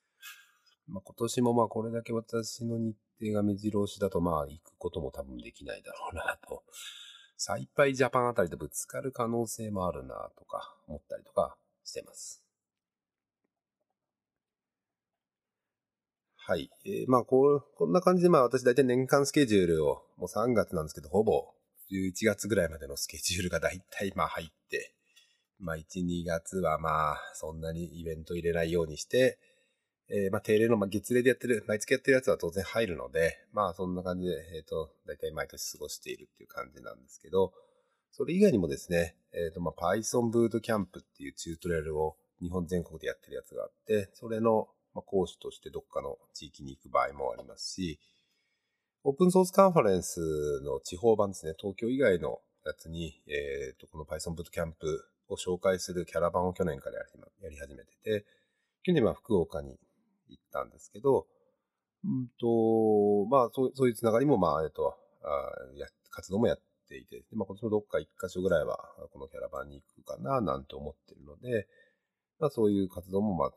[0.89, 6.63] まあ今年もまあこれだけ私の日程が目白押しだとまあ行くことも多分できないだろうなと。
[7.37, 12.43] サイパイジャパンあたりとぶつかる可能性もあるなとか思ったりとかしてます。
[16.37, 16.71] はい。
[16.85, 21.45] えー、まあこう、こんな感じでまあ私大体年間スケジュールをもう3月なんですけど、ほぼ
[21.91, 24.95] 11月ぐらいまでのスケジュールが大体まあ入って、
[25.59, 29.39] まあ、1、2月はまあ、そんなにイベント入れないようにして、
[30.09, 37.53] えー、まあ、定例の、まあ、月例でやってる、毎月やってるやつは当然入るので、まあ、そんな感じで、えっ、ー、と、大体毎年過ごしているっていう感じなんですけど、
[38.13, 47.99] それ以外にもですね、えっ、ー、と、まあ、Python ブートキャンプっていうチュートリアルを日本全国でやってるやつがあって、それの、まあ、講師としてどっかの地域に行く場合もありますし、
[49.03, 58.25] オープンソースカンファレンスの地方版ですね、東京以外のやつに、えっ、と、この Python ブートキャンプを紹介するキャラバンを去年からやり始めてて、
[58.83, 59.79] 去年は福岡に
[60.29, 61.27] 行ったんですけど、
[62.05, 68.79] うんと、まあ、そうそういうつながりも、まあ、えっと、あや活動もやっていて、まあ、今年もどっか一箇所ぐらいは、
[69.13, 71.67] このキャラバンに行くかな、なんて思ってるので、
[72.39, 73.51] まあ、そういう活動も、まあ、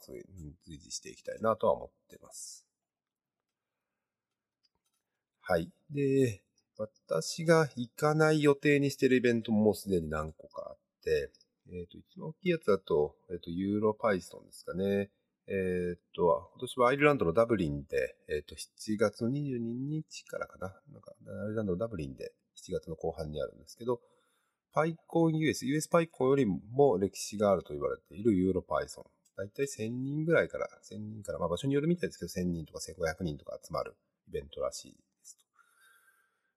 [0.66, 2.66] 随時していきたいなとは思ってます。
[5.42, 5.70] はい。
[5.92, 6.42] で、
[6.78, 11.32] 私が行かない予定にしているイベントももうすでに何個かあって、
[11.72, 15.10] えっ、ー、と、一番大きいやつだと、えっ、ー、と、ユーロパイソンですかね。
[15.52, 20.68] えっ、と、今年はアイルランドのダブリンで、えっ、と、7月の22日からかな。
[20.92, 24.00] なんか、アイルランドのダブリンで7月の後半にあるんですけど、
[24.72, 29.06] パイコン US、US パイコンよりも歴史があると言われているユーロパイソン。
[29.38, 33.96] だいたい1000人ぐらいから、1000人から、まあ場所によるみたいですけど、1000人とか1500人とか集まる
[34.28, 35.44] イベントらしいですと。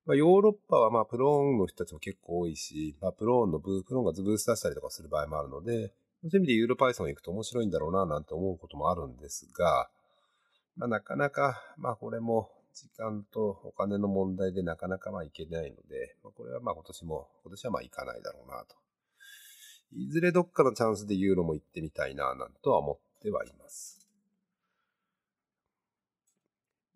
[0.04, 9.88] まあ、ヨーロッパはまあプローンの人たちも結構多いし、まあ、プローンのブープローンがズブースターしたりとかする場合もあるので、そういう意味でユーロパイソン行くと面白いんだろうななんて思うこともあるんですが、
[10.76, 18.76] まあ、なかなか、まあこれも時間とお金の問題でなかなかまあ行けないので、まあ、これはまあ今年も、今年はまあ行かないだろうなと。
[19.94, 23.98] いずれどっかのチャンスでユーロも行ってみたいななんとは思ってはいます。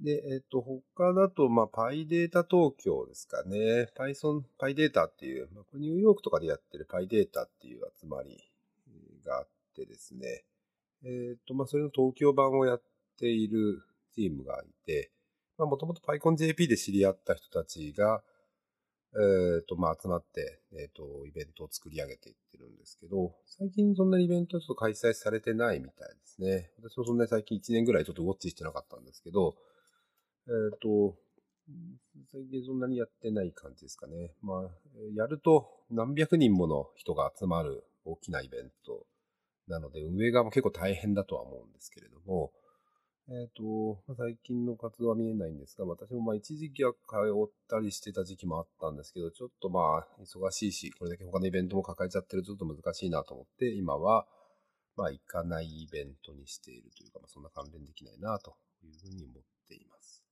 [0.00, 3.88] で、えっ、と、他だと、まあ、パイデータ東京ですかね。
[3.96, 8.45] Python、パイデータっていう、まあ、ニューヨークとかでやってるパイデータっていう集まり
[9.26, 10.44] があってですね。
[11.04, 12.82] えっ、と、まあ、それの東京版をやっ
[13.18, 13.82] ている
[14.14, 15.10] チームがいて、
[15.58, 18.22] まあ、もともと PyConJP で知り合った人たちが、
[19.14, 26.70] えっ、と、まあ、集まって、えっ、と、イベントを作り上げていってるんですけど、最近そんなにイベントちょっと開催されてないみたいですね。
[26.82, 29.56] 私もそんなに最近1年ぐらいちょっとウォッチしてなかったんですけど、
[30.48, 31.16] えっ、と、
[32.32, 34.34] 最近そんなにやってない感じですかね。
[34.42, 34.70] まあ、
[35.14, 39.06] やると何百人もの人が集まる大きなイベント
[39.68, 42.52] なので、運営側も結構大変だとは思うんですけれども、
[43.28, 54.28] えっ、ー、と、最近の活動は見えないんですが、私もまあ一時期は通ったりしてた時期もあったんですけど、ちょっとまあ忙しいし、これだけ他のイベントも抱えちゃってるとちょっと難しいなと思って、今は
[54.96, 58.54] まあ行かないイベントにしているというか、まあそんな関連できないなと
[58.84, 60.25] いうふうに思っています。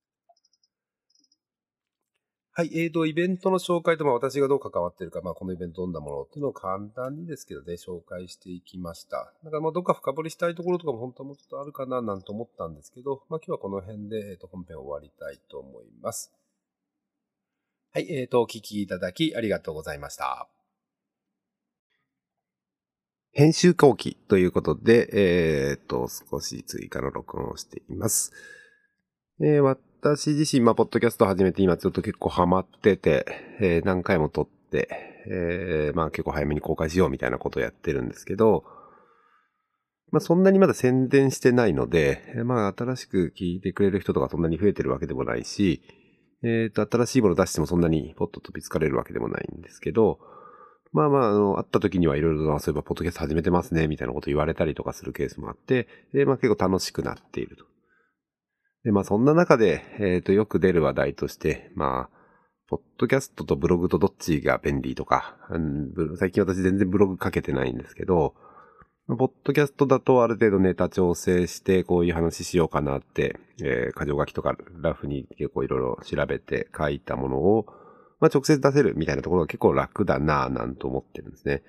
[2.56, 9.34] はい、えーと、イベントの紹介と、まあ、私がどう関わってるか、まあ、このイベントどんなものっていうのを簡単にですけどね、紹介していきました。
[9.42, 16.32] だから、まあ、どっか深掘りしたいところとかも本当はもうちょっとあるかな、なんて思ったんですけど、まあ、今日はこの辺で、えーと、本編を終わりたいと思います。
[17.92, 20.48] はい、えーと、お聞きいただきありがとうございました。
[23.32, 28.32] 編集後期ということで、えーと、少し追加の録音をしています。
[29.40, 29.60] えー、
[30.04, 33.24] 私自身、まあ、ポッドキャスト始めて今ちょっと結構ハマってて、
[33.58, 38.64] えー、何回も撮って、えー、まあ結構早めに公開しようみたいなことをやってるんですけど、
[40.12, 45.80] まあそんなにまだ宣伝してないので、まあ新しく聞いてくれる人とかそんなに増えてるわけでもないし、
[46.42, 50.18] えっ、ー、と、新しいもの出してもそんなにポッと飛びつかれるわけでもないんですけど、
[50.92, 57.64] まあまあ、あの、会った時にはいろいろ、そういえば、ポッドキャスト始めてますね、みたいなこと言われたりとかするケースもあって、で、まあ結構楽しくなっていると。
[58.84, 62.16] で、まあそんな中で、えっ、ー、と、よく出る話題として、まあ、
[62.68, 68.34] ポッドキャストとブログとどっちが便利とか、うん、最近私全然ブログ書けてないんですけど、
[69.06, 77.66] ポッドキャストだとある程度ネタ調整してこういう話しようかなって、えー、箇条書きとかラフに結構いろいろ調べて書いたものを、
[78.18, 81.62] まあ直接出せるみたいなところが結構楽だなぁなんと思ってるんですね。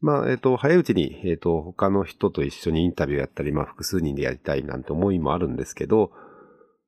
[0.00, 6.12] まあ、えっ、ー、と、早いうちに、えっ、ー、と、他の人と一緒にインタビューやったり、まあ複数人でやりたいなんて思いもあるんですけど、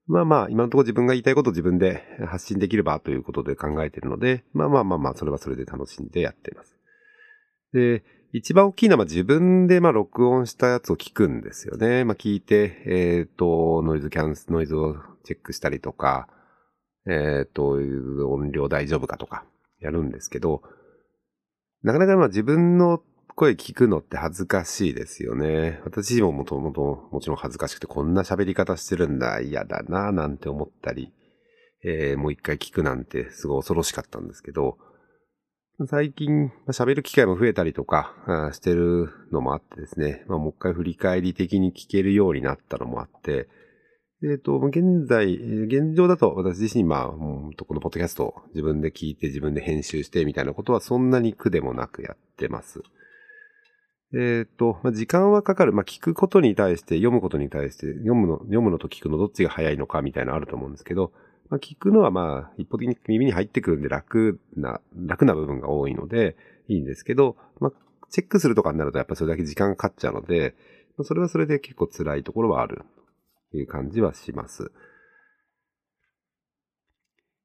[0.07, 6.77] まあまあ、今のところ自分が言いたいことを自分で発信できればということで考えているので、まあまあまあまあ、それはそれで楽しんでやっています。
[7.73, 12.05] で、一番大きいのは自分でまあ録音したやつを聞くんですよね。
[12.05, 16.29] まあ聞いて、えっ、ー、と、ノイズキャンス、ノイズをチェックしたりとか、
[17.07, 17.73] えっ、ー、と、
[18.29, 19.45] 音量大丈夫かとか
[19.81, 20.63] やるんですけど、
[21.83, 23.03] なかなかまあ自分の
[23.35, 25.81] 声聞くのって恥ずかしいですよね。
[25.85, 31.13] 私ももともともちろん恥ずかしくてこんな喋り方してるんだ、嫌だなぁ、なんて思ったり、
[31.85, 34.79] えー、もう一回聞くなんてすごい恐ろしかったんですけど、
[35.87, 43.49] 最近喋る機会も増えたりとかしてるのもあってですね、まあ、もう一回振り返り的に聞けるようになったのもあって、
[44.23, 47.17] えっ、ー、と、現在、現状だと私自身、まあ、こ
[47.75, 52.83] のポッドキャストを自分で聞いて自分で編集してみたいなことはそんなに苦でもなくやってます。
[54.15, 55.73] えっ、ー、と、まあ、時間はかかる。
[55.73, 61.13] まあ、聞くことに対して、読むことに対して、読むの、読むのと聞くのどっちが早いのかみたいなのあると思うんですけど、
[61.49, 66.37] まあ、聞くのはまあ、一方的に耳に入ってくるんで楽な、楽な部分が多いので、
[66.69, 67.73] いいんですけど、まあ、
[68.11, 70.55] チェックするとかになるとやっぱそれだけ時間かかっちゃうので、
[70.99, 73.03] まあそれはそれで結構辛いところはあると。
[73.57, 74.73] いう感じはします。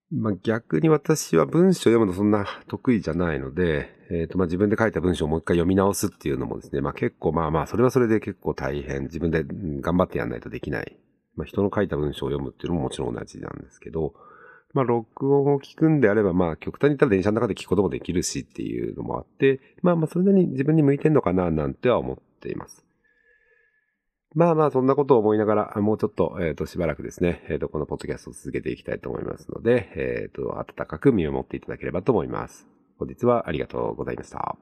[0.10, 9.04] まあ、逆に私は文章を読むのそんな得意じゃないので、えっ、ー、と、まあ、自分で書いた文章をもう一回読み直すっていうのもですね、まあ、結構まあまあ、それはそれで結構大変。
[9.04, 9.44] 自分で
[9.82, 10.98] 頑張ってやんないとできない。
[11.36, 14.14] まあ、人の書いた文章を読むっていうのももちろん同じなんですけど、
[14.74, 22.87] まあ、録音を聞くんであれば、まあ、極端に言ったら電車の中で聞くこともできるしっていうのもあって、まあまあ、それなりに自分に向いてんのかな、なんては思っています。
[24.38, 32.68] まあまあ、そんなことを思いながら、もうちょっと、えっ、ー、と、しばらくですね、えっ、ー、と、このポッドキャストを続けていきたいと思いますので、えっ、ー、と、温かく見守っていただければと思います。
[33.00, 34.56] 本日はありがとうございました。